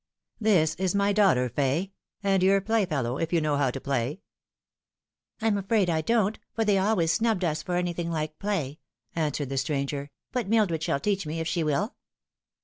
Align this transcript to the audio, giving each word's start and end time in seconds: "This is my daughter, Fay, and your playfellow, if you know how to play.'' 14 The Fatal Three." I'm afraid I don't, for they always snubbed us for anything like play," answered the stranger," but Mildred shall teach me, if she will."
"This 0.51 0.73
is 0.79 0.95
my 0.95 1.13
daughter, 1.13 1.47
Fay, 1.47 1.91
and 2.23 2.41
your 2.41 2.59
playfellow, 2.59 3.19
if 3.19 3.31
you 3.31 3.39
know 3.39 3.55
how 3.57 3.69
to 3.69 3.79
play.'' 3.79 4.19
14 4.19 4.19
The 4.19 4.19
Fatal 4.19 5.37
Three." 5.37 5.47
I'm 5.47 5.57
afraid 5.63 5.89
I 5.91 6.01
don't, 6.01 6.39
for 6.55 6.65
they 6.65 6.79
always 6.79 7.13
snubbed 7.13 7.43
us 7.43 7.61
for 7.61 7.75
anything 7.75 8.09
like 8.09 8.39
play," 8.39 8.79
answered 9.15 9.49
the 9.49 9.57
stranger," 9.59 10.09
but 10.33 10.49
Mildred 10.49 10.81
shall 10.81 10.99
teach 10.99 11.27
me, 11.27 11.39
if 11.39 11.47
she 11.47 11.63
will." 11.63 11.93